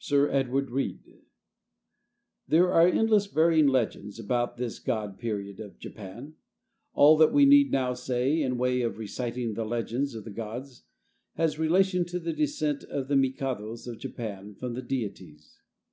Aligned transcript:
SIR 0.00 0.28
EDWARD 0.30 0.72
REED 0.72 1.18
There 2.48 2.72
are 2.72 2.88
endless 2.88 3.26
varying 3.26 3.68
legends 3.68 4.18
about 4.18 4.56
this 4.56 4.80
god 4.80 5.20
period 5.20 5.60
of 5.60 5.78
Japan. 5.78 6.34
All 6.94 7.16
that 7.18 7.32
we 7.32 7.46
need 7.46 7.70
now 7.70 7.94
say 7.94 8.42
in 8.42 8.54
the 8.54 8.58
way 8.58 8.80
of 8.82 8.98
reciting 8.98 9.54
the 9.54 9.64
legends 9.64 10.16
of 10.16 10.24
the 10.24 10.30
gods 10.32 10.82
has 11.34 11.60
relation 11.60 12.04
to 12.06 12.18
the 12.18 12.32
descent 12.32 12.82
of 12.82 13.06
the 13.06 13.14
mikados 13.14 13.86
of 13.86 14.00
Japan 14.00 14.56
from 14.56 14.74
the 14.74 14.82
deities. 14.82 15.60